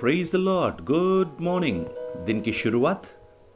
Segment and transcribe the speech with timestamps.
[0.00, 1.86] Praise the lord good morning
[2.26, 3.06] दिन की शुरुआत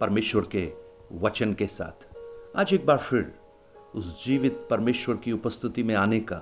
[0.01, 0.73] परमेश्वर के
[1.13, 2.17] वचन के साथ।
[2.57, 3.35] आज एक बार फिर
[3.95, 6.37] उस जीवित परमेश्वर की उपस्थिति में आने का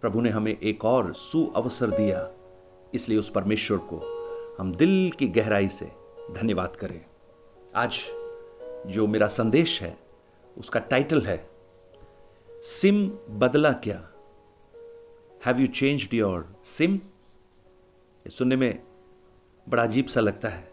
[0.00, 2.30] प्रभु ने हमें एक और सु अवसर दिया।
[2.94, 3.98] इसलिए उस परमेश्वर को
[4.58, 5.92] हम दिल की गहराई से
[6.30, 7.04] धन्यवाद करें।
[7.76, 7.98] आज
[8.86, 9.98] जो मेरा संदेश है,
[10.58, 11.50] उसका टाइटल है,
[12.50, 14.08] सिम बदला क्या?
[15.46, 17.00] Have you changed your SIM?
[18.28, 18.87] सुनने में
[19.68, 20.70] बड़ा अजीब सा लगता है।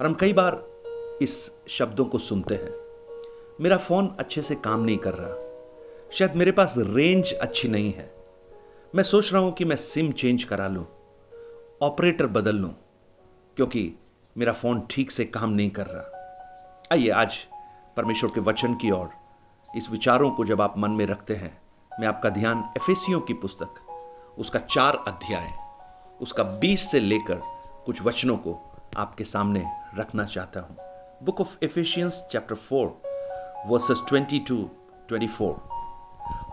[0.00, 0.62] और हम कई बार
[1.22, 2.72] इस शब्दों को सुनते हैं।
[3.60, 8.14] मेरा फ़ोन अच्छे से काम नहीं कर रहा। शायद मेरे पास रेंज अच्छी नहीं है।
[8.94, 10.86] मैं सोच रहा हूँ कि मैं सिम चेंज करा लूँ,
[11.82, 12.74] ऑपरेटर बदल लूँ,
[13.56, 13.92] क्योंकि
[14.36, 17.36] मेरा फ़ोन ठीक से काम नहीं कर रहा। आइए आज
[17.96, 19.10] परमेश्वर के वचन की ओर,
[19.76, 21.60] इस विचारों को जब आप मन में रखते हैं,
[21.92, 23.74] मैं आपका ध्यान एफेसियों की पुस्तक,
[24.38, 25.48] उसका चार अध्याय,
[26.20, 27.57] उसका बीस से लेकर
[27.88, 28.52] कुछ वचनों को
[28.96, 29.64] आपके सामने
[29.98, 30.76] रखना चाहता हूँ।
[31.24, 33.02] Book of Ephesians chapter four
[33.66, 34.70] verses twenty two
[35.08, 35.54] twenty four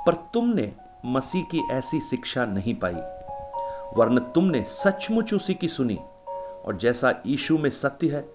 [0.07, 0.71] पर तुमने
[1.05, 2.93] मसीह की ऐसी शिक्षा नहीं पाई,
[3.97, 5.95] वरन तुमने सचमुच उसी की सुनी,
[6.65, 8.29] और जैसा यीशु में सत्य है,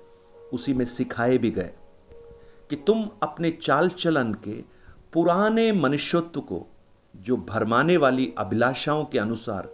[0.53, 1.71] उसी में सिखाए भी गए,
[2.71, 4.63] कि तुम अपने चाल चलन के
[5.13, 6.67] पुराने मनुष्यत्व को,
[7.17, 9.73] जो भरमाने वाली अभिलाषाओं के अनुसार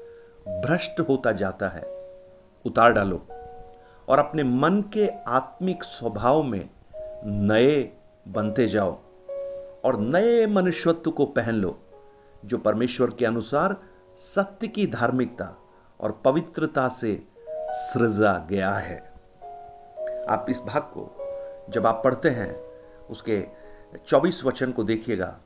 [0.49, 1.96] भ्रष्ट होता जाता है
[2.67, 3.27] उतार डालो
[4.09, 6.69] और अपने मन के आत्मिक स्वभाव में
[7.25, 7.93] नए
[8.29, 8.93] बनते जाओ
[9.85, 11.79] और नए मनुष्यत्व को पहन लो,
[12.45, 13.77] जो परमेश्वर के अनुसार
[14.17, 15.51] सत्य की धार्मिकता
[16.01, 17.27] और पवित्रता से
[17.71, 18.99] सृजा गया है।
[20.29, 21.11] आप इस भाग को
[21.71, 22.57] जब आप पढ़ते हैं,
[23.11, 23.45] उसके
[24.09, 25.37] 24 वचन को देखिएगा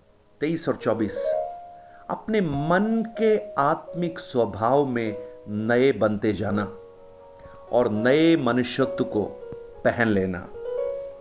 [0.40, 1.18] 23 और 24
[2.10, 5.16] अपने मन के आत्मिक स्वभाव में
[5.48, 6.64] नए बनते जाना।
[7.72, 9.22] और नए मनुष्यत्व को
[9.84, 10.38] पहन लेना।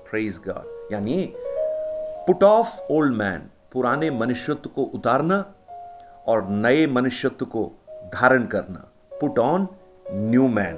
[0.09, 5.43] प्रेज गॉड यानी पुट ऑफ़ ओल्ड मैन पुराने मनुष्यत्व को उतारना
[6.27, 7.65] और नए मनुष्यत्व को
[8.13, 9.67] धारण करना। पुट ऑन
[10.05, 10.77] न्यू मैन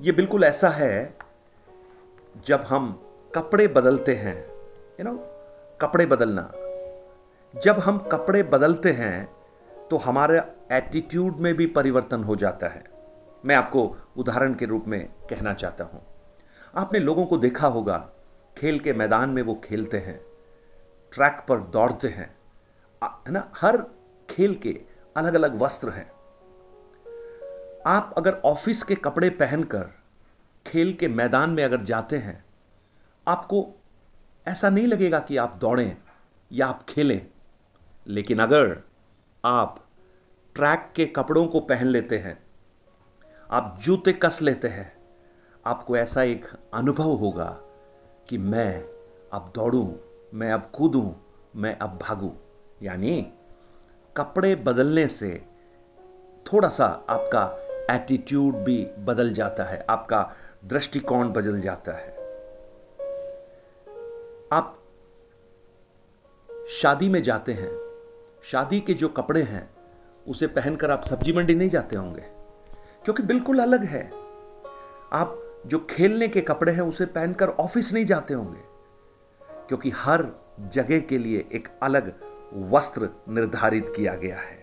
[0.00, 1.16] ये बिल्कुल ऐसा है
[2.46, 3.00] जब हम
[3.34, 5.22] कपड़े बदलते हैं यू you नो know,
[5.80, 6.50] कपड़े बदलना।
[7.54, 9.28] जब हम कपड़े बदलते हैं
[9.90, 10.38] तो हमारे
[10.72, 12.93] एटीट्यूड में भी परिवर्तन हो जाता है।
[13.44, 16.02] मैं आपको उदाहरण के रूप में कहना चाहता हूँ।
[16.76, 18.10] आपने लोगों को देखा होगा,
[18.56, 20.20] खेल के मैदान में वो खेलते हैं,
[21.12, 22.36] ट्रैक पर दौड़ते हैं
[23.04, 23.52] है ना?
[23.56, 23.76] हर
[24.30, 24.80] खेल के
[25.16, 26.10] अलग अलग वस्त्र हैं।
[27.86, 29.90] आप अगर ऑफ़िस के कपड़े पहनकर
[30.66, 32.44] खेल के मैदान में अगर जाते हैं,
[33.28, 33.68] आपको
[34.46, 35.96] ऐसा नहीं लगेगा कि आप दौड़ें
[36.52, 37.26] या आप खेलें।
[38.06, 38.80] लेकिन अगर
[39.44, 39.84] आप
[40.54, 42.43] ट्रैक के कपड़ों को पहन लेते हैं
[43.54, 44.96] आप जूते कस लेते हैं।
[45.66, 47.58] आपको ऐसा एक अनुभव होगा
[48.28, 48.84] कि मैं
[49.32, 49.92] अब दौड़ूं,
[50.34, 51.12] मैं अब कूदूं,
[51.56, 52.30] मैं अब भागूं।
[52.82, 53.32] यानी
[54.16, 55.46] कपड़े बदलने से
[56.52, 57.44] थोड़ा सा आपका
[57.94, 60.32] एटीट्यूड भी बदल जाता है, आपका
[60.64, 62.10] दृष्टिकोण बदल जाता है।
[64.52, 64.78] आप
[66.70, 67.72] शादी में जाते हैं,
[68.44, 69.70] शादी के जो कपड़े हैं,
[70.28, 72.33] उसे पहनकर आप सब्ज़ी मंडी नहीं जाते होंगे?
[73.04, 74.04] क्योंकि बिल्कुल अलग है।
[75.12, 78.60] आप जो खेलने के कपड़े हैं, उसे पहनकर ऑफ़िस नहीं जाते होंगे,
[79.68, 80.26] क्योंकि हर
[80.72, 82.12] जगह के लिए एक अलग
[82.72, 84.62] वस्त्र निर्धारित किया गया है।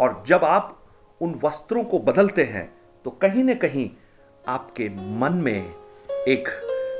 [0.00, 0.78] और जब आप
[1.20, 2.72] उन वस्त्रों को बदलते हैं
[3.04, 3.90] तो कहीं ना कहीं
[4.44, 5.74] आपके मन में
[6.28, 6.48] एक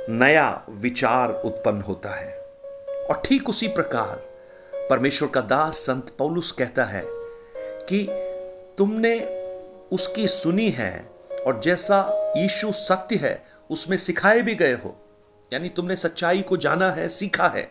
[0.09, 2.33] नया विचार उत्पन्न होता है।
[3.09, 4.23] और ठीक उसी प्रकार
[4.89, 7.03] परमेश्वर का दास संत पौलुस कहता है
[7.89, 8.05] कि
[8.77, 9.17] तुमने
[9.91, 11.09] उसकी सुनी है
[11.47, 15.01] और जैसा यीशु सत्य है, उसमें सिखाए भी गए हो।
[15.53, 17.69] यानी तुमने सच्चाई को जाना है, सीखा है।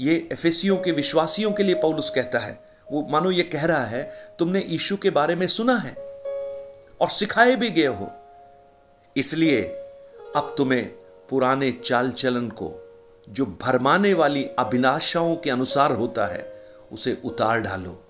[0.00, 4.10] ये एफेसियों के विश्वासियों के लिए पौलुस कहता है। वो, मानो ये कह रहा है,
[4.38, 5.94] तुमने यीशु के बारे में सुना है
[7.00, 8.10] और सिखाए भी गए हो।
[9.16, 9.62] इसलिए
[10.36, 10.86] अब तुम्हें
[11.28, 12.86] पुराने चाल चलन को,
[13.28, 16.54] जो भरमाने वाली अभिलाषाओं के अनुसार होता है,
[16.92, 18.06] उसे उतार डालो।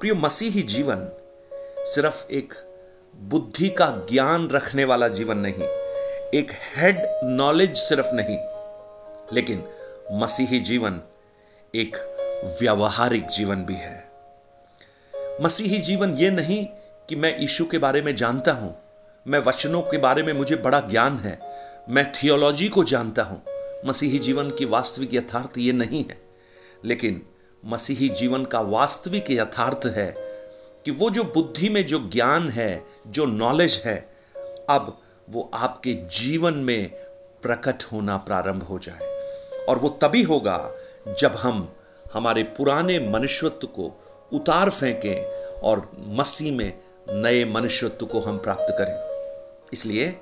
[0.00, 0.96] प्रिय, मसीही जीवन
[1.84, 2.54] सिर्फ़ एक
[3.14, 5.64] बुद्धि का ज्ञान रखने वाला जीवन नहीं,
[6.34, 8.38] एक हेड नॉलेज सिर्फ़ नहीं,
[9.32, 9.62] लेकिन
[10.12, 11.00] मसीही जीवन
[11.74, 11.96] एक
[12.60, 14.02] व्यावहारिक जीवन भी है।
[15.42, 16.64] मसीही जीवन यह नहीं
[17.08, 18.74] कि मैं यीशु के बारे में जानता हूँ,
[19.26, 21.38] मैं वचनों के बारे में मुझे बड़ा ज्ञान है,
[21.88, 23.42] मैं थियोलॉजी को जानता हूँ,
[23.86, 26.20] मसीही जीवन की वास्तविक यथार्थ ये नहीं है,
[26.84, 27.22] लेकिन
[27.62, 30.12] मसीही जीवन का वास्तविक यथार्थ है
[30.84, 34.08] कि वो जो बुद्धि में जो ज्ञान है, जो नॉलेज है,
[34.70, 34.98] अब
[35.30, 36.90] वो आपके जीवन में
[37.42, 39.14] प्रकट होना प्रारंभ हो जाए।
[39.68, 40.70] और वो तभी होगा
[41.18, 41.72] जब हम
[42.14, 44.00] हमारे पुराने मनुष्यत्व को
[44.32, 45.24] उतार फेंकें
[45.60, 46.78] और मसीह में
[47.10, 49.14] नए मनुष्यत्व को हम प्राप्त करें।
[49.72, 50.20] इसलिए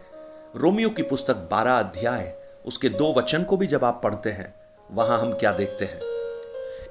[0.56, 2.35] रोमियो की पुस्तक 12 अध्याय,
[2.67, 4.55] उसके दो वचन को भी जब आप पढ़ते हैं,
[4.91, 6.00] वहाँ हम क्या देखते हैं?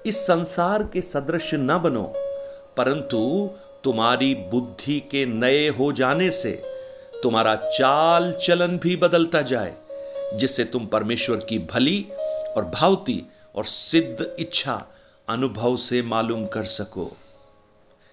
[0.05, 2.13] इस संसार के सदृश न बनो
[2.77, 3.49] परंतु
[3.83, 6.51] तुम्हारी बुद्धि के नए हो जाने से
[7.23, 9.73] तुम्हारा चाल चलन भी बदलता जाए,
[10.35, 12.01] जिससे तुम परमेश्वर की भली
[12.57, 13.23] और भावती
[13.55, 14.83] और सिद्ध इच्छा
[15.27, 17.11] अनुभव से मालूम कर सको।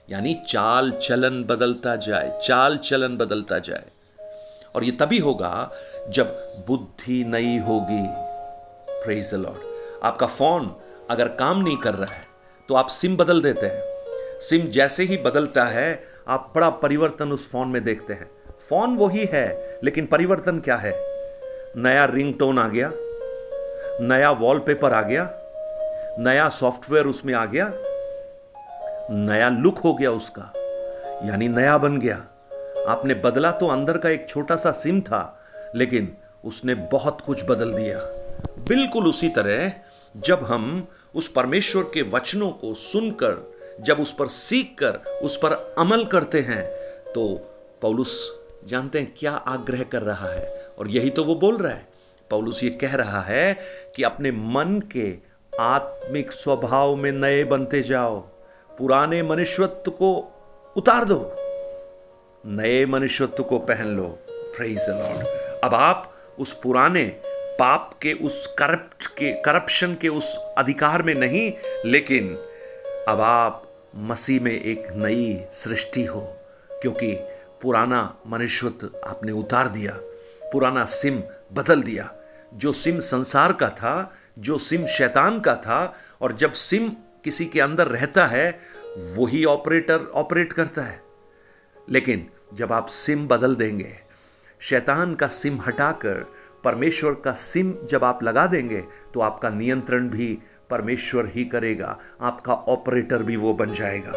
[0.08, 3.84] यानी चाल चलन बदलता जाए, चाल चलन बदलता जाए।
[4.75, 5.70] और ये तभी होगा
[6.08, 6.26] जब
[6.66, 8.05] बुद्धि नई होगी।
[9.05, 10.75] प्रेज लॉर्ड आपका फ़ोन
[11.10, 12.26] अगर काम नहीं कर रहा है
[12.69, 13.88] तो आप सिम बदल देते हैं।
[14.40, 18.31] सिम जैसे ही बदलता है, आप बड़ा परिवर्तन उस फ़ोन में देखते हैं।
[18.69, 20.93] फ़ोन वही है, लेकिन परिवर्तन क्या है?
[21.76, 22.93] नया रिंगटोन आ गया,
[24.00, 25.31] नया वॉलपेपर आ गया,
[26.19, 27.73] नया सॉफ्टवेयर उसमें आ गया,
[29.11, 30.52] नया लुक हो गया उसका,
[31.26, 32.17] यानी नया बन गया।
[32.88, 35.41] आपने बदला तो अंदर का एक छोटा सा सिम था,
[35.75, 37.99] लेकिन उसने बहुत कुछ बदल दिया।
[38.69, 39.73] बिल्कुल उसी तरह,
[40.17, 45.75] जब हम उस परमेश्वर के वचनों को सुनकर जब उस पर सीख कर उस पर
[45.78, 46.64] अमल करते हैं
[47.12, 47.26] तो
[47.82, 51.86] पौलुस जानते हैं क्या आग्रह कर रहा है। और यही तो वो बोल रहा है।
[52.30, 53.58] पौलुस ये कह रहा है
[53.96, 55.14] कि अपने मन के
[55.60, 58.20] आत्मिक स्वभाव में नए बनते जाओ।
[58.78, 60.32] पुराने मनुष्यत्व को
[60.76, 61.34] उतार दो।
[62.46, 65.26] नए मनुष्यत्व को पहन लो। प्रेज लॉर्ड
[65.64, 67.04] अब आप उस पुराने
[67.60, 71.52] पाप के, उस करप्ट के, करप्शन के उस अधिकार में नहीं,
[71.84, 72.34] लेकिन
[73.08, 73.68] अब आप
[73.98, 76.20] मसीह में एक नई सृष्टि हो,
[76.72, 77.12] क्योंकि
[77.62, 79.92] पुराना मनुष्यत्व आपने उतार दिया,
[80.52, 81.22] पुराना सिम
[81.52, 82.14] बदल दिया।
[82.54, 86.88] जो सिम संसार का था, जो सिम शैतान का था, और जब सिम
[87.24, 88.60] किसी के अंदर रहता है,
[88.98, 91.02] वही ऑपरेटर ऑपरेट करता है।
[91.90, 93.96] लेकिन जब आप सिम बदल देंगे,
[94.60, 96.26] शैतान का सिम हटाकर,
[96.64, 98.84] परमेश्वर का सिम जब आप लगा देंगे
[99.14, 100.38] तो आपका नियंत्रण भी
[100.70, 104.12] परमेश्वर ही करेगा, आपका ऑपरेटर भी वो बन जाएगा।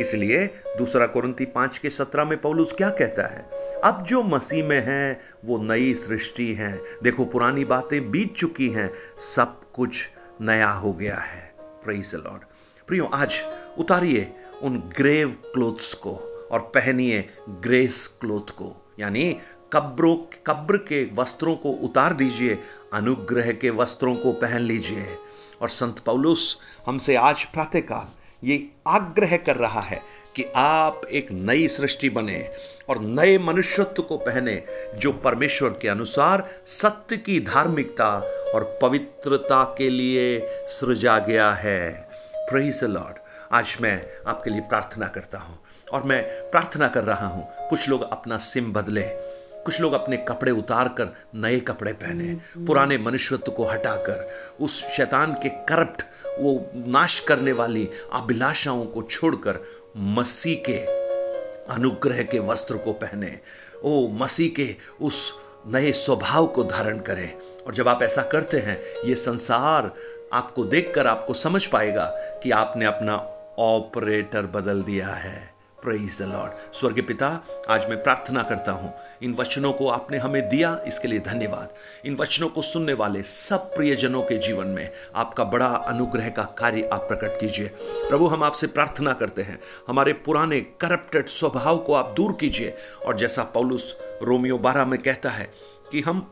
[0.00, 0.46] इसलिए
[0.78, 3.48] दूसरा कुरंती पाँच के सत्रह में पौलुस क्या कहता है?
[3.80, 8.92] अब जो मसीह में है, वो नई सृष्टि है। देखो, पुरानी बातें बीत चुकी हैं,
[9.18, 10.08] सब कुछ
[10.40, 11.54] नया हो गया है।
[11.88, 12.42] लॉर्ड
[12.86, 13.42] प्रियो, आज
[13.78, 14.32] उतारिए
[14.62, 16.14] उन ग्रेव क्लोथ्स को
[16.52, 19.38] और पहनिए ग्रेस क्लोथ को। यानी
[19.72, 22.58] कब्रों, कब्र के वस्त्रों को उतार दीजिए,
[22.92, 25.06] अनुग्रह के वस्त्रों को पहन लीजिए।
[25.62, 26.56] और संत पौलुस
[26.86, 30.02] हमसे आज प्रातःकाल ये आग्रह कर रहा है
[30.36, 32.38] कि आप एक नई सृष्टि बने
[32.88, 34.62] और नए मनुष्यत्व को पहने
[34.98, 38.08] जो परमेश्वर के अनुसार सत्य की धार्मिकता
[38.54, 42.08] और पवित्रता के लिए सृजा गया है।
[42.50, 43.18] प्रेज लॉर्ड
[43.52, 43.94] आज मैं
[44.26, 45.58] आपके लिए प्रार्थना करता हूँ
[45.92, 49.02] और मैं प्रार्थना कर रहा हूँ, कुछ लोग अपना सिम बदले।
[49.64, 52.34] कुछ लोग अपने कपड़े उतार कर नए कपड़े पहने।
[52.66, 56.02] पुराने मनुष्यत्व को हटाकर, उस शैतान के करप्ट,
[56.38, 59.58] वो नाश करने वाली अभिलाषाओं को छोड़कर
[59.96, 60.78] मसीह के
[61.74, 63.38] अनुग्रह के वस्त्र को पहने।
[63.84, 65.34] ओ, मसीह के उस
[65.66, 69.94] नए स्वभाव को धारण करें। और जब आप ऐसा करते हैं, ये संसार
[70.32, 72.04] आपको देखकर आपको समझ पाएगा
[72.42, 73.14] कि आपने अपना
[73.58, 75.53] ऑपरेटर बदल दिया है।
[75.84, 77.28] प्रेज द लॉर्ड स्वर्ग पिता,
[77.68, 81.74] आज मैं प्रार्थना करता हूँ। इन वचनों को आपने हमें दिया, इसके लिए धन्यवाद।
[82.04, 86.88] इन वचनों को सुनने वाले सब प्रियजनों के जीवन में आपका बड़ा अनुग्रह का कार्य
[86.92, 87.68] आप प्रकट कीजिए।
[88.08, 92.74] प्रभु, हम आपसे प्रार्थना करते हैं। हमारे पुराने करप्टेड स्वभाव को आप दूर कीजिए।
[93.06, 95.48] और जैसा पौलुस रोमियो बारह में कहता है
[95.92, 96.30] कि हम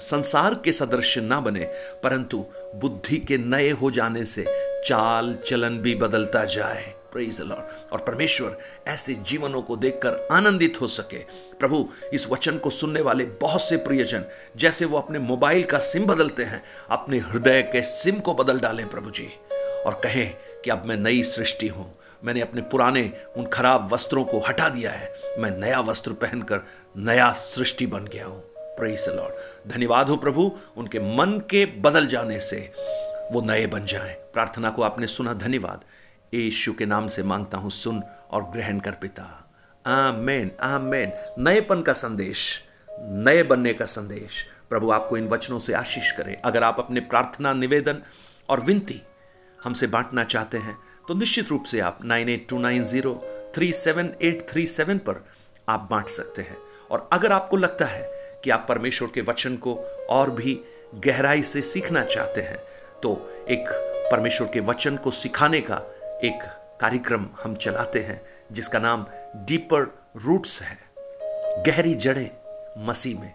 [0.00, 1.64] संसार के सदृश ना बने,
[2.02, 2.44] परंतु
[2.74, 4.44] बुद्धि के नए हो जाने से
[4.84, 10.88] चाल चलन भी बदलता जाए। प्रेज लॉर्ड और परमेश्वर ऐसे जीवनों को देखकर आनंदित हो
[10.88, 11.18] सके।
[11.58, 14.24] प्रभु, इस वचन को सुनने वाले बहुत से प्रियजन,
[14.56, 18.88] जैसे वो अपने मोबाइल का सिम बदलते हैं, अपने हृदय के सिम को बदल डालें
[18.88, 19.28] प्रभु जी।
[19.86, 20.34] और कहें
[20.64, 24.90] कि अब मैं नई सृष्टि हूँ। मैंने अपने पुराने, उन खराब वस्त्रों को हटा दिया
[24.90, 26.60] है। मैं नया वस्त्र पहनकर
[26.96, 32.40] नया सृष्टि बन गया हूँ। प्रेज लॉर्ड धन्यवाद हो प्रभु, उनके मन के बदल जाने
[32.40, 32.72] से
[33.32, 35.84] वो नए बन जाएँ। प्रार्थना को आपने सुना, धन्यवाद।
[36.32, 39.22] यीशु के नाम से माँगता हूँ, सुन और ग्रहण कर पिता।
[39.84, 46.10] आमेन आमेन। नएपन का संदेश, नए बनने का संदेश। प्रभु आपको इन वचनों से आशीष
[46.12, 48.02] करे। अगर आप अपने प्रार्थना, निवेदन
[48.48, 49.00] और विनती
[49.58, 50.76] हमसे बांटना चाहते हैं
[51.08, 53.14] तो निश्चित रूप से आप nine eight two nine zero
[53.54, 55.24] three seven eight three seven पर
[55.68, 56.56] आप बांट सकते हैं।
[56.90, 58.02] और अगर आपको लगता है
[58.44, 59.74] कि आप परमेश्वर के वचन को
[60.10, 60.58] और भी
[61.06, 62.58] गहराई से सीखना चाहते हैं
[63.02, 63.14] तो
[63.50, 63.68] एक
[64.12, 65.76] परमेश्वर के वचन को सिखाने का
[66.24, 66.42] एक
[66.80, 68.20] कार्यक्रम हम चलाते हैं,
[68.52, 69.04] जिसका नाम
[69.46, 69.82] डीपर
[70.16, 70.78] रूट्स है।
[71.66, 72.30] गहरी जड़ें
[72.86, 73.32] मसीह में,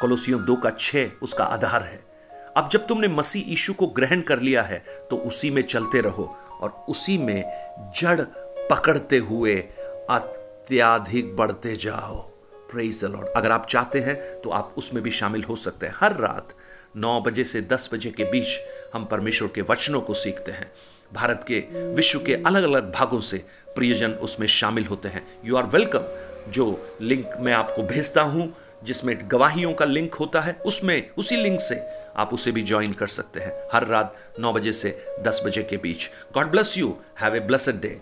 [0.00, 2.00] कोलोसियों दो का छह उसका आधार है।
[2.56, 4.78] अब जब तुमने मसीह यीशु को ग्रहण कर लिया है
[5.10, 6.24] तो उसी में चलते रहो
[6.60, 7.44] और उसी में
[7.96, 8.20] जड़
[8.70, 9.56] पकड़ते हुए
[10.10, 12.30] अत्याधिक बढ़ते जाओ।
[12.74, 16.54] लॉर्ड अगर आप चाहते हैं तो आप उसमें भी शामिल हो सकते हैं। हर रात
[16.96, 18.58] नौ बजे से दस बजे के बीच
[18.94, 20.70] हम परमेश्वर के वचनों को सीखते हैं।
[21.14, 21.58] भारत के
[21.94, 23.44] विश्व के अलग अलग भागों से
[23.74, 26.04] प्रियजन उसमें शामिल होते हैं। यू आर वेलकम
[26.50, 31.60] जो लिंक मैं आपको भेजता हूँ, जिसमें गवाहियों का लिंक होता है, उसमें, उसी लिंक
[31.60, 31.82] से
[32.16, 35.76] आप उसे भी ज्वाइन कर सकते हैं। हर रात नौ बजे से दस बजे के
[35.76, 38.00] बीच। God bless you have a blessed day